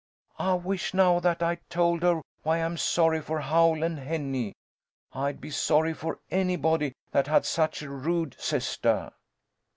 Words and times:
"I 0.39 0.55
wish 0.55 0.95
now 0.95 1.19
that 1.19 1.43
I'd 1.43 1.59
told 1.69 2.01
her 2.01 2.23
why 2.41 2.57
I'm 2.57 2.75
sorry 2.75 3.21
for 3.21 3.39
Howl 3.41 3.83
and 3.83 3.99
Henny. 3.99 4.55
I'd 5.13 5.39
be 5.39 5.51
sorry 5.51 5.93
for 5.93 6.17
anybody 6.31 6.95
that 7.11 7.27
had 7.27 7.45
such 7.45 7.83
a 7.83 7.89
rude 7.91 8.35
sistah!" 8.39 9.13